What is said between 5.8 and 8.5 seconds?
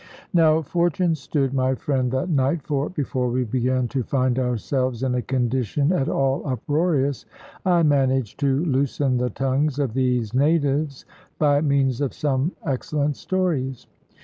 at all uproarious, I managed